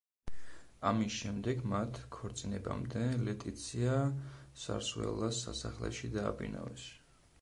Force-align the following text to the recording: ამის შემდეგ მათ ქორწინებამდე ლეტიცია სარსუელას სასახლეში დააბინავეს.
ამის 0.91 1.17
შემდეგ 1.23 1.59
მათ 1.73 1.99
ქორწინებამდე 2.15 3.03
ლეტიცია 3.27 4.01
სარსუელას 4.63 5.43
სასახლეში 5.45 6.11
დააბინავეს. 6.17 6.89